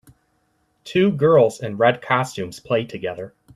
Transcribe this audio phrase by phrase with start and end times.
[0.83, 3.35] Two girls in red costumes play together.